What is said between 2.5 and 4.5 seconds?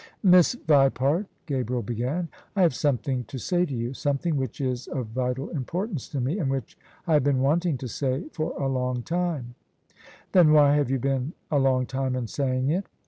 I have something to say to you: something